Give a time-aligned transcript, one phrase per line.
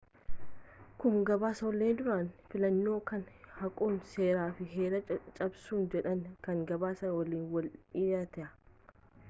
[1.01, 5.03] kun gabaasaalee duraanii fillannoo kana haquun seera fi heera
[5.41, 8.49] cabsuudha jedhanii kan gabaasan waliin wal dhiita